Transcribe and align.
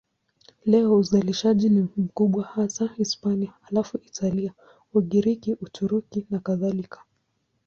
Leo 0.65 0.97
uzalishaji 0.99 1.69
ni 1.69 1.87
mkubwa 1.97 2.43
hasa 2.45 2.87
Hispania, 2.87 3.53
halafu 3.61 3.97
Italia, 3.97 4.53
Ugiriki, 4.93 5.53
Uturuki 5.53 6.25
nakadhalika. 6.29 7.03